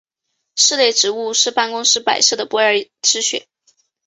[0.55, 3.45] 室内植物是办公室摆设的不二之选。